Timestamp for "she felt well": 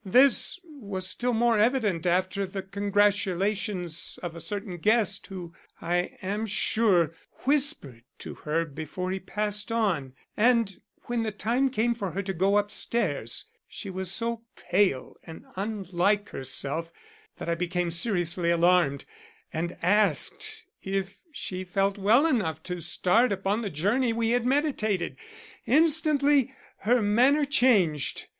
21.31-22.25